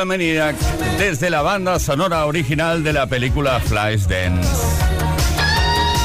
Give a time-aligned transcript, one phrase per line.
[0.00, 0.56] A Maniac
[0.98, 4.48] desde la banda sonora original de la película Flashdance.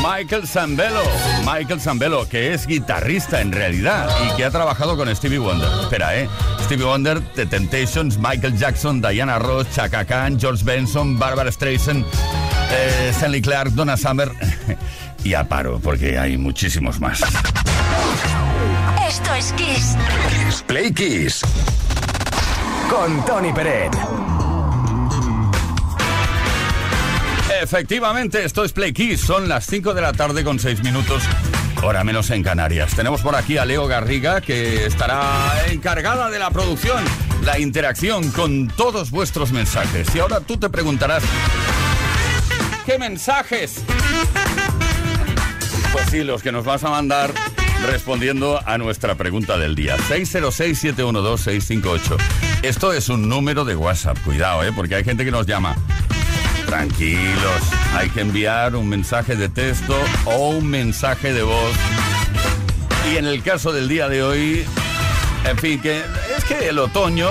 [0.03, 1.03] Michael Zambello,
[1.45, 5.69] Michael Zambello, que es guitarrista en realidad y que ha trabajado con Stevie Wonder.
[5.81, 6.27] Espera, ¿eh?
[6.63, 12.05] Stevie Wonder, The Temptations, Michael Jackson, Diana Ross, Chaka Khan, George Benson, Barbara Streisand,
[12.71, 14.29] eh, Stanley Clark, Donna Summer
[15.23, 17.21] y a paro, porque hay muchísimos más.
[19.07, 19.95] Esto es Kiss.
[20.67, 21.43] Play Kiss.
[22.89, 23.91] Con Tony Peret.
[27.61, 29.21] Efectivamente, esto es Play Kiss.
[29.21, 31.23] Son las 5 de la tarde con 6 minutos.
[31.83, 32.95] Hora menos en Canarias.
[32.95, 37.03] Tenemos por aquí a Leo Garriga, que estará encargada de la producción,
[37.43, 40.13] la interacción con todos vuestros mensajes.
[40.15, 41.23] Y ahora tú te preguntarás,
[42.85, 43.83] ¿qué mensajes?
[45.91, 47.31] Pues sí, los que nos vas a mandar
[47.85, 49.97] respondiendo a nuestra pregunta del día.
[49.97, 52.17] 606-712-658.
[52.61, 54.71] Esto es un número de WhatsApp, cuidado, ¿eh?
[54.75, 55.75] porque hay gente que nos llama.
[56.65, 57.61] Tranquilos,
[57.93, 59.95] hay que enviar un mensaje de texto
[60.25, 61.75] o un mensaje de voz.
[63.11, 64.65] Y en el caso del día de hoy,
[65.47, 66.01] en fin, que
[66.35, 67.29] es que el otoño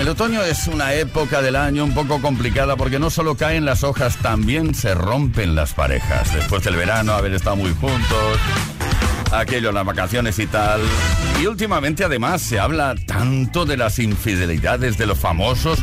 [0.00, 3.82] el otoño es una época del año un poco complicada porque no solo caen las
[3.82, 6.34] hojas, también se rompen las parejas.
[6.34, 8.38] Después del verano, haber estado muy juntos,
[9.32, 10.80] aquello, las vacaciones y tal.
[11.40, 15.80] Y últimamente además se habla tanto de las infidelidades de los famosos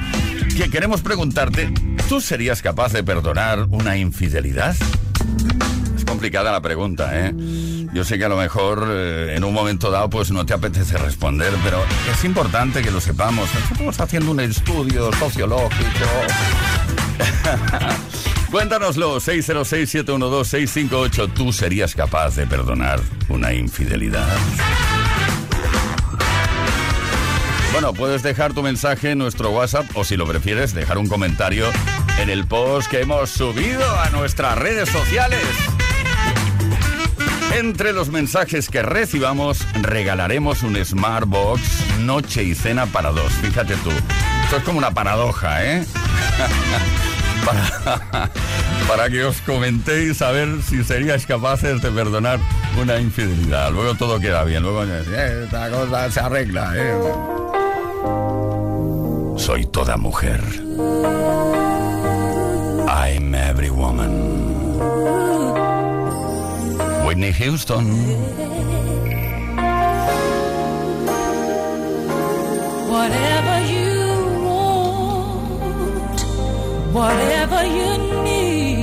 [0.55, 1.73] que queremos preguntarte,
[2.07, 4.75] ¿tú serías capaz de perdonar una infidelidad?
[5.97, 7.33] Es complicada la pregunta, ¿eh?
[7.93, 10.97] Yo sé que a lo mejor eh, en un momento dado pues no te apetece
[10.97, 13.49] responder, pero es importante que lo sepamos.
[13.71, 16.05] Estamos haciendo un estudio sociológico.
[18.53, 21.33] Cuéntanoslo, 606-712-658.
[21.33, 24.27] ¿Tú serías capaz de perdonar una infidelidad?
[27.71, 31.65] Bueno, puedes dejar tu mensaje en nuestro WhatsApp o si lo prefieres, dejar un comentario
[32.19, 35.41] en el post que hemos subido a nuestras redes sociales.
[37.55, 41.61] Entre los mensajes que recibamos, regalaremos un Smartbox
[42.01, 43.33] noche y cena para dos.
[43.41, 43.89] Fíjate tú.
[44.43, 45.83] Esto es como una paradoja, ¿eh?
[47.45, 48.29] para,
[48.87, 52.39] para que os comentéis a ver si seríais capaces de perdonar
[52.79, 53.71] una infidelidad.
[53.71, 54.63] Luego todo queda bien.
[54.63, 56.93] Luego eh, esta cosa se arregla, ¿eh?
[59.37, 60.41] Soy toda mujer.
[62.87, 64.79] I'm every woman.
[67.05, 67.85] Whitney Houston.
[72.89, 73.62] Whatever
[76.93, 78.82] whatever you need,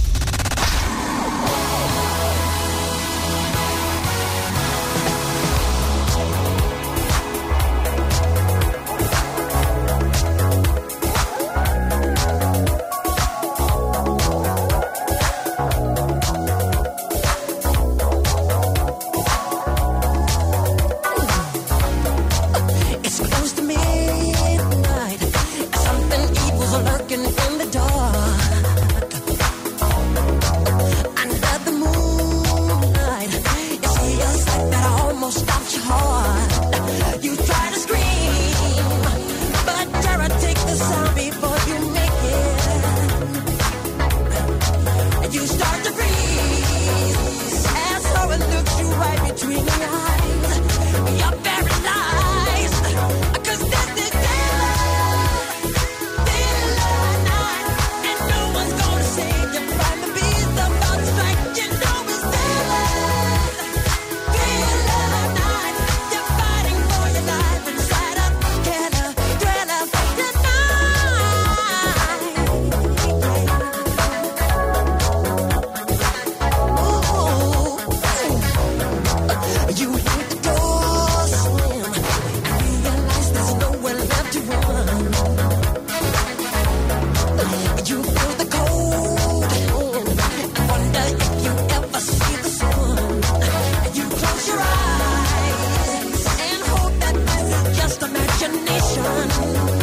[99.03, 99.80] sun.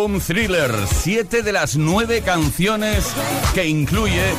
[0.00, 0.72] álbum Thriller.
[0.90, 3.04] Siete de las nueve canciones
[3.52, 4.32] que incluye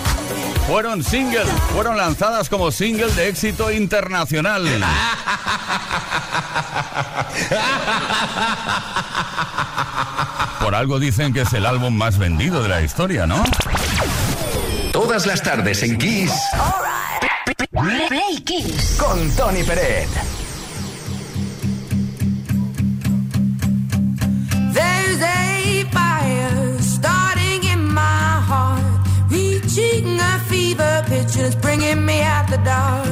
[0.65, 4.67] fueron single, fueron lanzadas como single de éxito internacional.
[10.59, 13.43] Por algo dicen que es el álbum más vendido de la historia, ¿no?
[14.91, 16.33] Todas las tardes en Kiss.
[18.45, 18.97] Kiss.
[18.99, 20.09] Con Tony Pérez.
[32.63, 33.10] Down.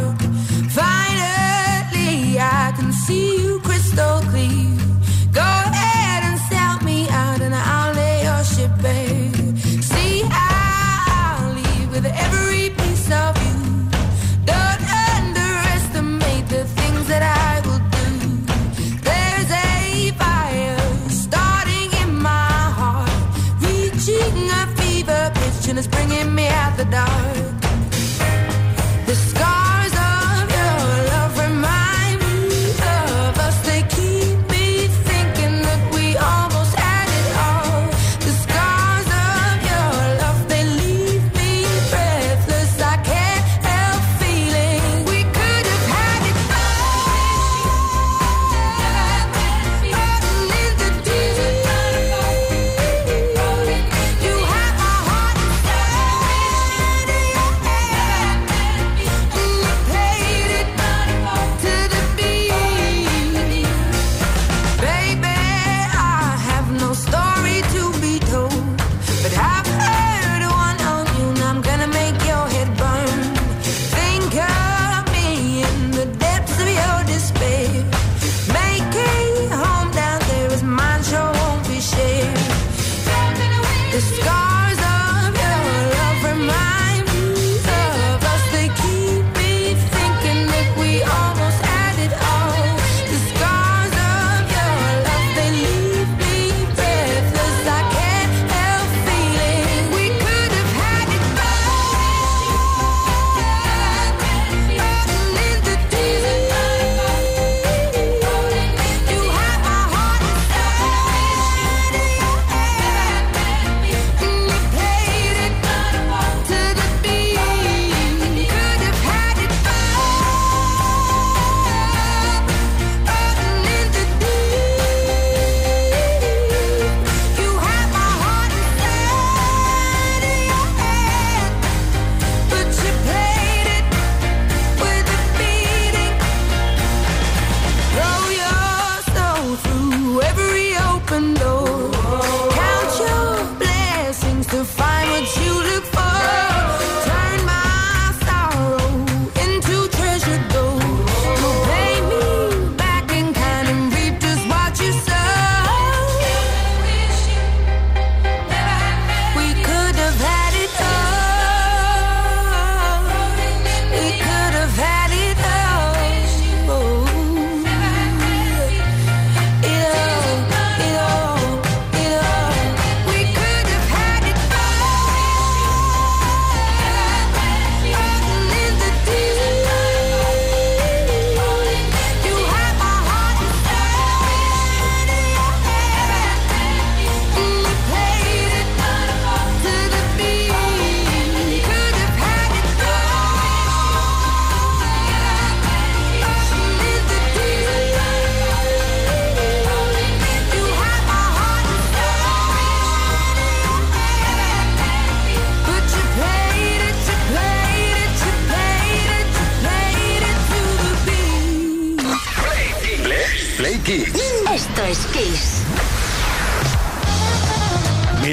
[83.99, 84.28] discuss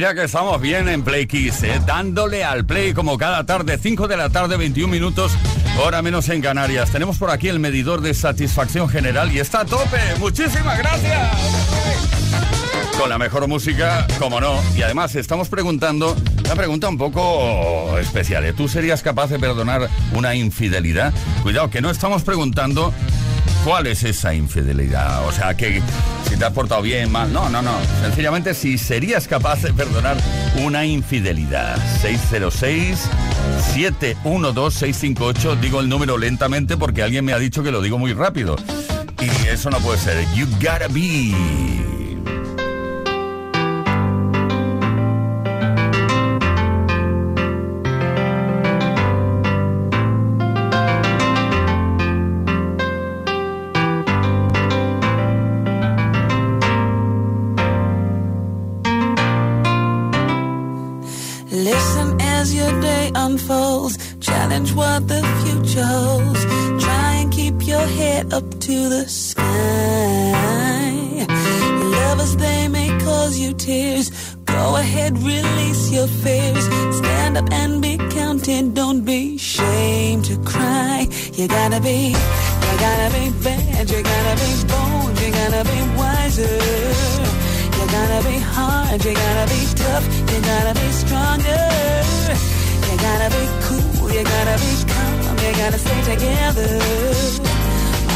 [0.07, 4.07] mira que estamos bien en Play Kiss, eh, dándole al play como cada tarde, 5
[4.07, 5.33] de la tarde, 21 minutos,
[5.81, 6.93] hora menos en Canarias.
[6.93, 9.99] Tenemos por aquí el medidor de satisfacción general y está a tope.
[10.21, 11.29] Muchísimas gracias.
[12.97, 14.61] Con la mejor música, como no.
[14.77, 18.45] Y además estamos preguntando, una pregunta un poco especial.
[18.45, 18.53] ¿eh?
[18.53, 21.13] ¿Tú serías capaz de perdonar una infidelidad?
[21.43, 22.93] Cuidado, que no estamos preguntando
[23.65, 25.27] cuál es esa infidelidad.
[25.27, 25.83] O sea, que
[26.37, 27.33] te has portado bien, mal.
[27.33, 27.73] No, no, no.
[28.03, 30.17] Sencillamente si serías capaz de perdonar
[30.65, 31.77] una infidelidad.
[32.01, 33.09] 606
[33.75, 35.57] 712 658.
[35.57, 38.57] Digo el número lentamente porque alguien me ha dicho que lo digo muy rápido.
[39.21, 40.25] Y eso no puede ser.
[40.35, 41.96] You gotta be.
[62.47, 63.97] as your day unfolds.
[64.21, 66.43] Challenge what the future holds.
[66.85, 69.45] Try and keep your head up to the sky.
[71.99, 74.07] Lovers, they may cause you tears.
[74.45, 76.65] Go ahead, release your fears.
[76.99, 78.75] Stand up and be counted.
[78.75, 81.09] Don't be ashamed to cry.
[81.39, 81.99] You gotta be,
[82.67, 83.91] you gotta be bad.
[83.91, 85.13] You gotta be bold.
[85.21, 87.16] You gotta be wiser.
[87.87, 89.05] You gotta be hard.
[89.05, 90.05] You gotta be tough.
[90.33, 91.67] You gotta be stronger.
[92.87, 94.11] You gotta be cool.
[94.11, 95.39] You gotta be calm.
[95.39, 96.67] You gotta stay together.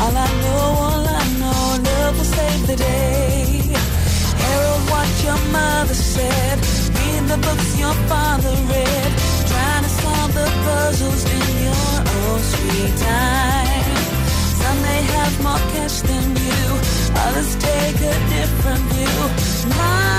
[0.02, 3.62] All I know, all I know, love will save the day.
[4.42, 6.59] Harold, what your mother said.
[6.96, 9.11] Read the books your father read.
[9.50, 13.80] Trying to solve the puzzles in your own sweet time.
[14.70, 16.64] Some may have more cash than you.
[17.26, 19.18] Others take a different view.
[19.80, 20.12] My,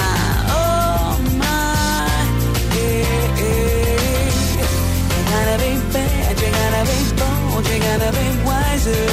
[0.60, 2.12] oh my,
[2.76, 4.68] yeah, yeah.
[5.14, 9.06] You gotta be bad, you gotta be bold, you gotta be wiser.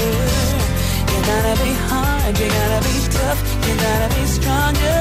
[1.10, 5.00] You gotta be hard, you gotta be tough, you gotta be stronger.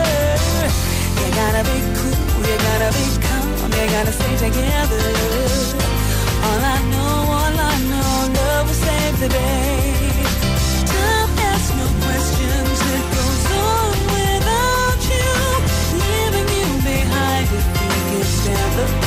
[1.19, 5.06] You gotta be cool, you gotta be calm, you gotta stay together.
[6.45, 9.77] All I know, all I know, love will save the day.
[18.78, 19.07] The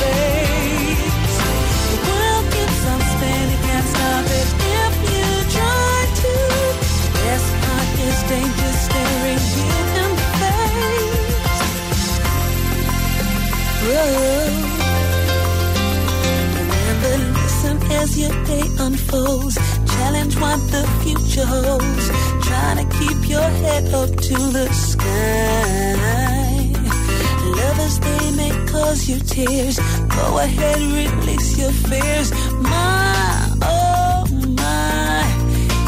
[29.45, 29.77] tears.
[30.07, 32.29] Go ahead, release your fears.
[32.59, 34.25] My, oh
[34.59, 35.23] my,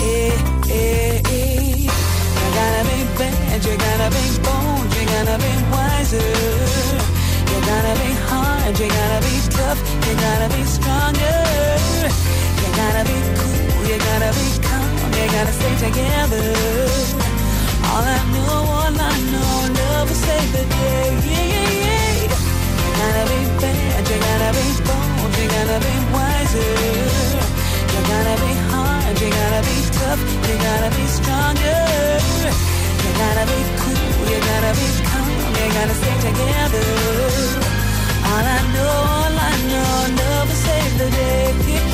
[0.02, 0.34] eh,
[0.70, 1.88] eh, eh.
[2.40, 6.32] You gotta be bad, you gotta be bold, you gotta be wiser.
[7.52, 11.40] You gotta be hard, you gotta be tough, you gotta be stronger.
[12.62, 16.48] You gotta be cool, you gotta be calm, you gotta stay together.
[17.92, 21.10] All I know, all I know, love will save the day.
[21.30, 21.83] Yeah, yeah, yeah.
[23.04, 26.72] Gotta be bad, you gotta be bold, you gotta be wiser.
[27.92, 31.84] You gotta be hard, you gotta be tough, you gotta be stronger.
[33.04, 35.28] You gotta be cool, you gotta be calm,
[35.60, 36.88] you gotta stay together.
[38.32, 41.93] All I know, all I know, will save the day.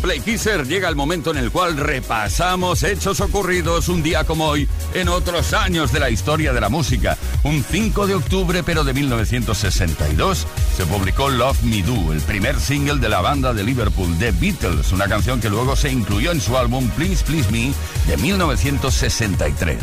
[0.00, 4.68] Play Kisser, llega el momento en el cual repasamos hechos ocurridos un día como hoy
[4.94, 7.18] en otros años de la historia de la música.
[7.44, 12.98] Un 5 de octubre, pero de 1962, se publicó Love Me Do, el primer single
[12.98, 16.56] de la banda de Liverpool, The Beatles, una canción que luego se incluyó en su
[16.56, 17.72] álbum Please Please Me
[18.06, 19.78] de 1963.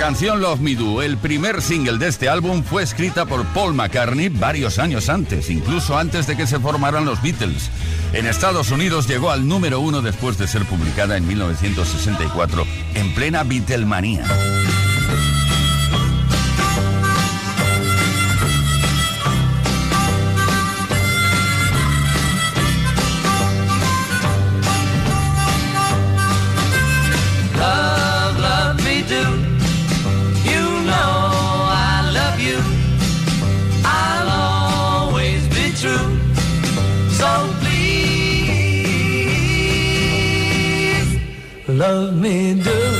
[0.00, 4.30] Canción Love Me Do, el primer single de este álbum, fue escrita por Paul McCartney
[4.30, 7.70] varios años antes, incluso antes de que se formaran los Beatles.
[8.14, 13.44] En Estados Unidos llegó al número uno después de ser publicada en 1964, en plena
[13.44, 14.24] Beatlemanía.
[41.80, 42.99] Love me do.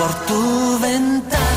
[0.00, 1.49] por tu ventana.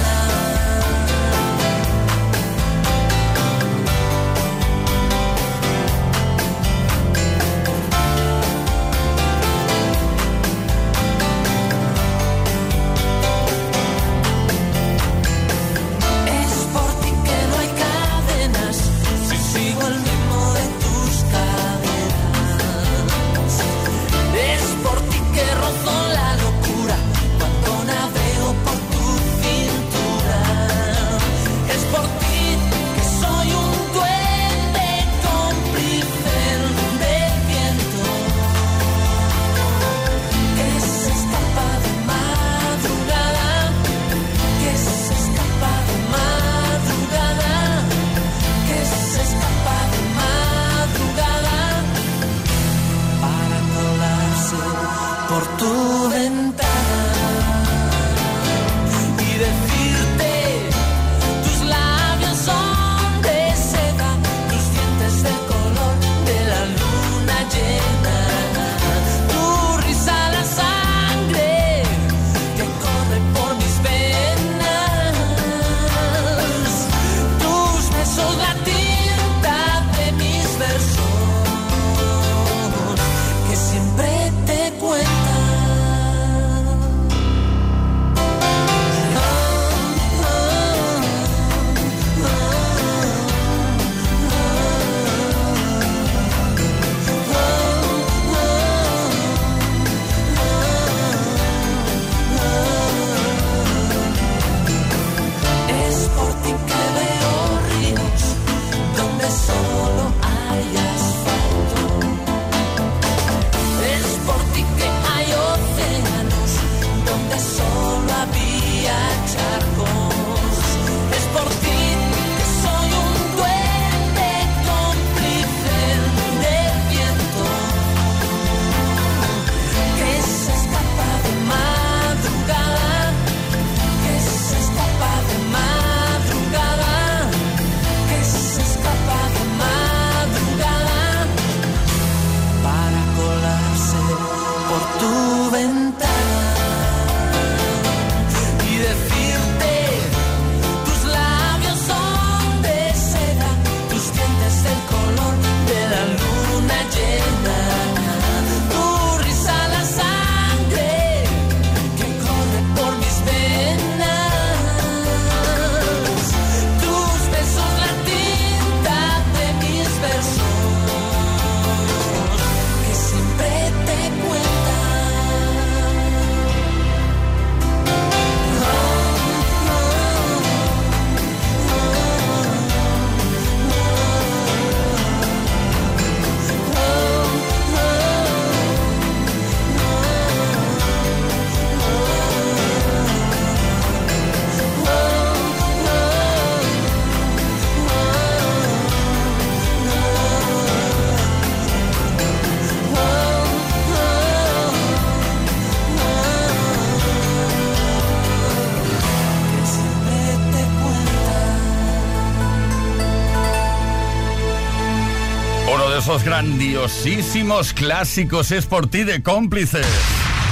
[216.14, 219.88] Esos grandiosísimos clásicos es por ti de cómplices.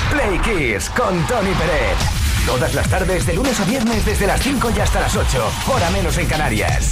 [0.09, 1.97] Play Kiss con Tony Pérez.
[2.47, 5.51] Todas las tardes, de lunes a viernes, desde las 5 y hasta las 8.
[5.67, 6.89] Hora menos en Canarias.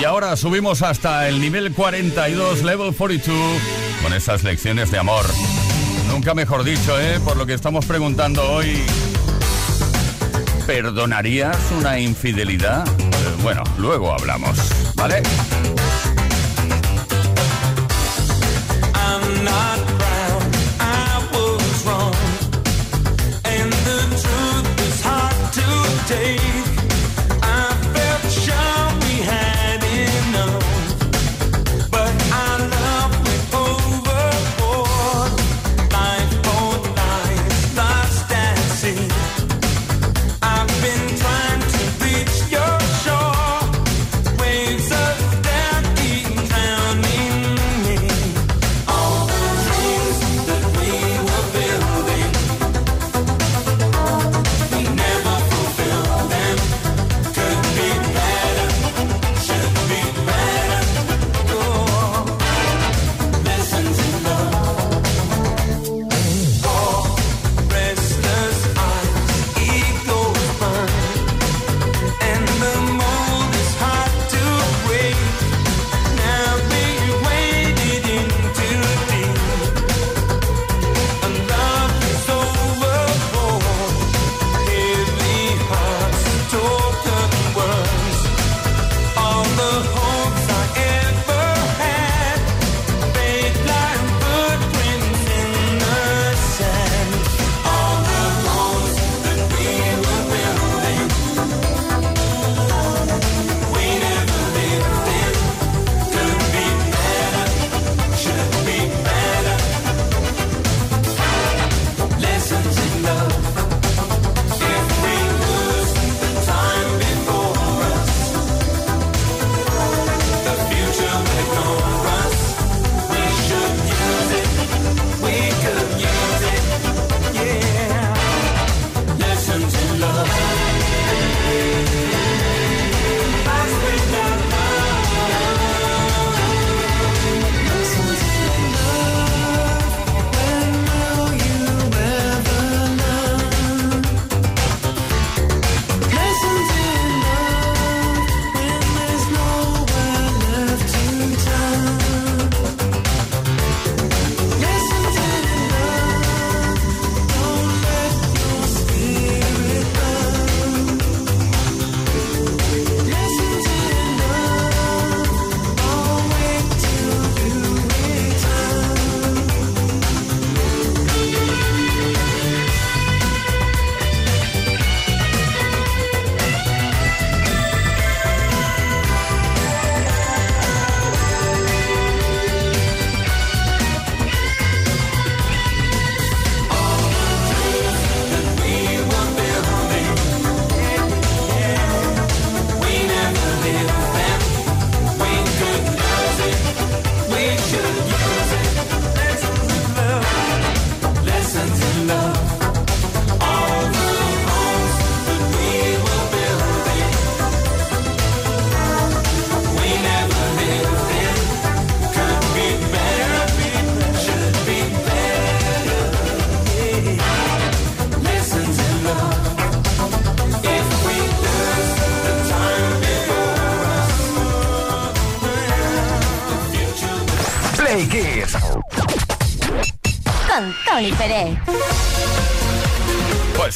[0.00, 3.36] Y ahora subimos hasta el nivel 42, level 42,
[4.02, 5.26] con esas lecciones de amor.
[6.08, 7.20] Nunca mejor dicho, ¿eh?
[7.22, 8.82] Por lo que estamos preguntando hoy.
[10.66, 12.86] ¿Perdonarías una infidelidad?
[13.42, 14.58] Bueno, luego hablamos,
[14.94, 15.22] ¿vale?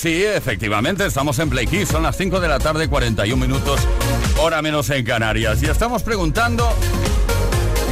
[0.05, 3.81] Sí, efectivamente, estamos en Play son las 5 de la tarde, 41 minutos,
[4.39, 5.63] hora menos en Canarias.
[5.63, 6.71] Y estamos preguntando,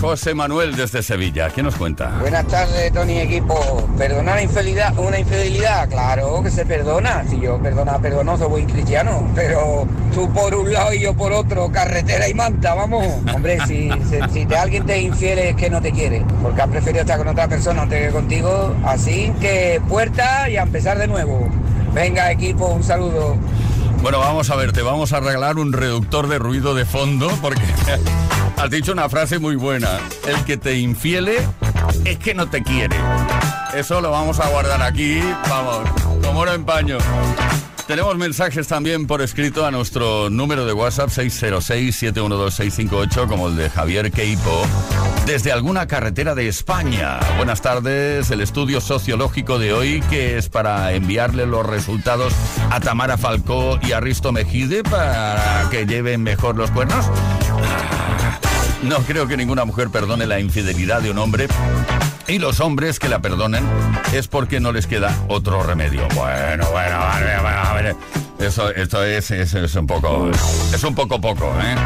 [0.00, 2.18] José Manuel desde Sevilla, ¿qué nos cuenta?
[2.20, 3.88] Buenas tardes, Tony equipo.
[3.98, 5.88] ¿Perdonar infidelidad, una infidelidad?
[5.88, 7.24] Claro que se perdona.
[7.28, 9.28] Si yo perdona, perdono, soy buen cristiano.
[9.34, 13.04] Pero tú por un lado y yo por otro, carretera y manta, vamos.
[13.34, 13.90] Hombre, si,
[14.32, 16.24] si, te, alguien te infiel es que no te quiere.
[16.40, 18.76] Porque has preferido estar con otra persona antes que contigo.
[18.84, 21.48] Así que puerta y a empezar de nuevo.
[21.92, 23.36] Venga, equipo, un saludo.
[24.06, 27.64] Bueno, vamos a ver, te vamos a regalar un reductor de ruido de fondo porque
[28.56, 29.98] has dicho una frase muy buena.
[30.28, 31.38] El que te infiele
[32.04, 32.94] es que no te quiere.
[33.74, 35.90] Eso lo vamos a guardar aquí, vamos,
[36.22, 36.98] como oro en paño.
[37.86, 44.10] Tenemos mensajes también por escrito a nuestro número de WhatsApp 606-712-658, como el de Javier
[44.10, 44.66] Queipo,
[45.24, 47.20] desde alguna carretera de España.
[47.36, 52.32] Buenas tardes, el estudio sociológico de hoy, que es para enviarle los resultados
[52.70, 57.06] a Tamara Falcó y a Risto Mejide para que lleven mejor los cuernos.
[58.82, 61.46] No creo que ninguna mujer perdone la infidelidad de un hombre.
[62.28, 63.64] Y los hombres que la perdonen
[64.12, 66.02] es porque no les queda otro remedio.
[66.14, 67.96] Bueno, bueno, vale, vale, ver.
[68.38, 70.30] Eso, esto es, es, es un poco.
[70.72, 71.76] Es un poco poco, ¿eh?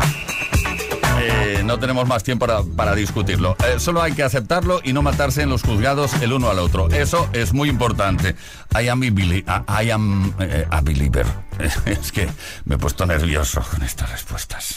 [1.23, 3.57] Eh, no tenemos más tiempo para, discutirlo.
[3.67, 6.89] Eh, solo hay que aceptarlo y no matarse en los juzgados el uno al otro.
[6.89, 8.35] Eso es muy importante.
[8.81, 9.03] I am,
[9.47, 11.27] a I am eh, a believer.
[11.85, 12.29] Es que
[12.65, 14.75] me he puesto nervioso con estas respuestas.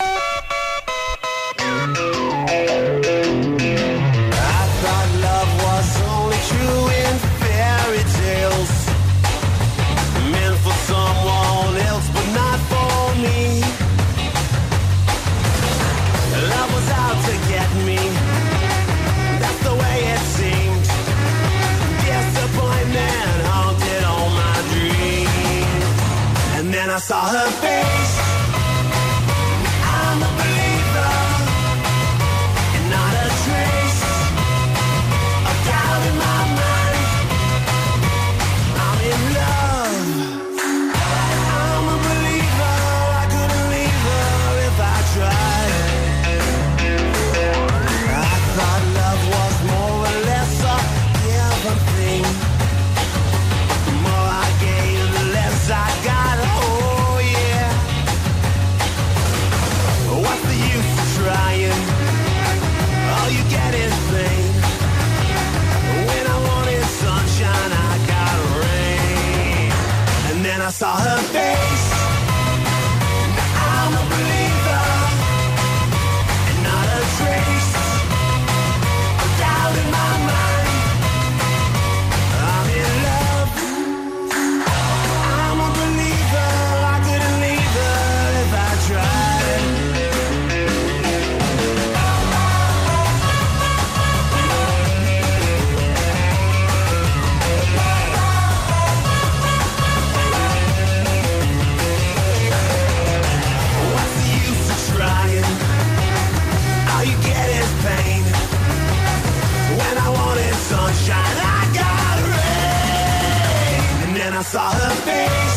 [111.04, 114.08] Sunshine, I got rain.
[114.08, 115.53] And then I saw her face.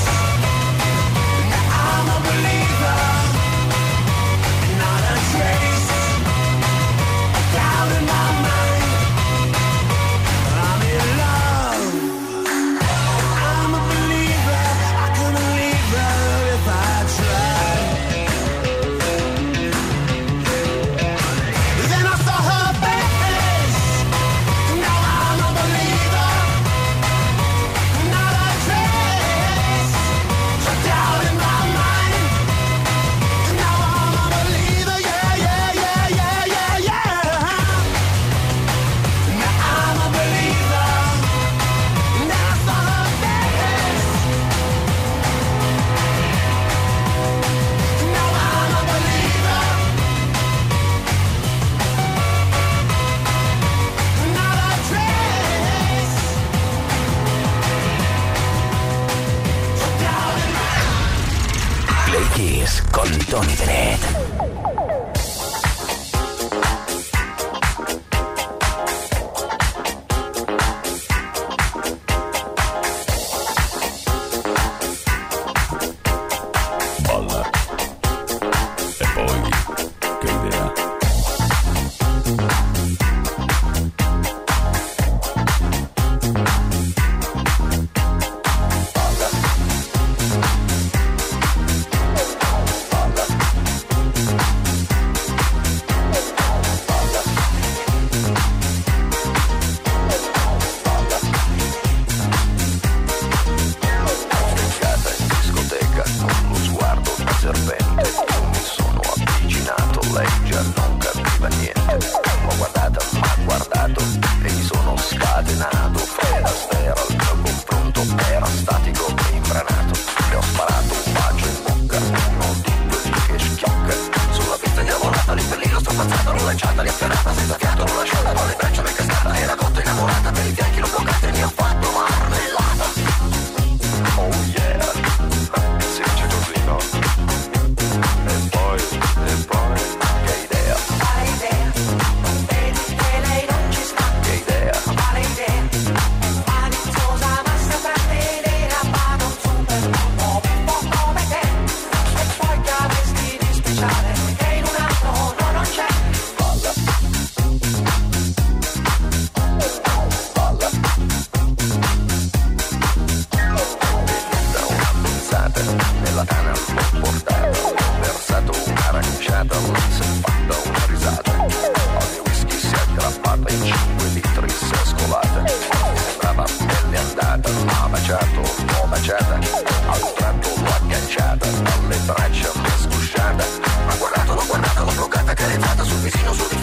[186.07, 186.56] Música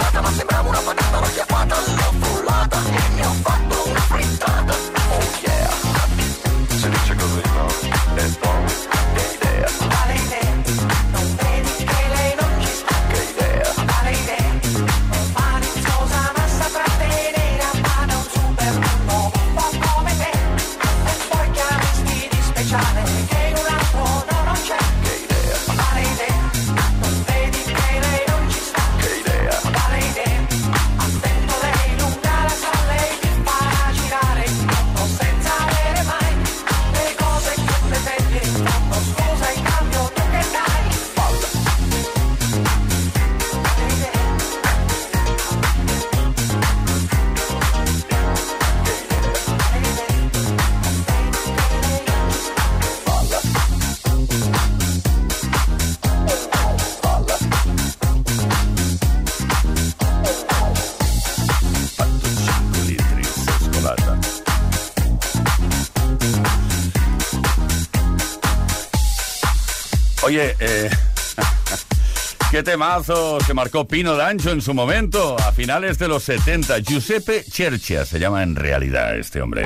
[72.54, 76.82] Qué temazo se marcó Pino Dancho en su momento, a finales de los 70.
[76.82, 79.66] Giuseppe Cherchia se llama en realidad este hombre.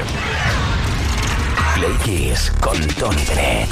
[1.76, 3.70] Play con Tony Bennett.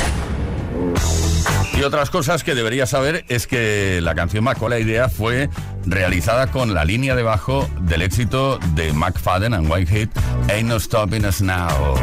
[1.78, 5.49] Y otras cosas que deberías saber es que la canción Macó la idea fue
[5.86, 10.09] realizada con la línea debajo del éxito de McFadden and Whitehead,
[10.49, 11.95] Ain't No Stopping Us Now.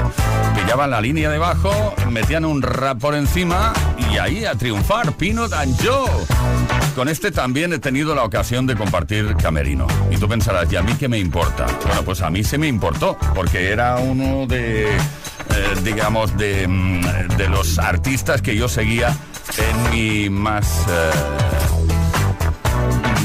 [0.55, 3.75] Pillaban la línea debajo, metían un rap por encima
[4.13, 6.11] y ahí a triunfar Pinot and Joe.
[6.95, 9.87] Con este también he tenido la ocasión de compartir camerino.
[10.11, 11.67] Y tú pensarás, ¿y a mí qué me importa?
[11.87, 14.99] Bueno, pues a mí se me importó, porque era uno de, eh,
[15.83, 19.17] digamos, de, mm, de, los artistas que yo seguía
[19.57, 20.87] en mi más...
[20.89, 21.83] Eh,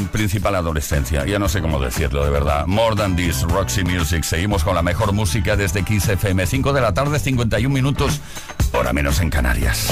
[0.08, 1.26] principal adolescencia.
[1.26, 2.66] Ya no sé cómo decirlo, de verdad.
[2.66, 4.24] More than this, Roxy Music.
[4.24, 6.46] Seguimos con la mejor música desde XFM.
[6.48, 8.20] 5 de la tarde, 51 minutos,
[8.74, 9.92] hora menos en Canarias.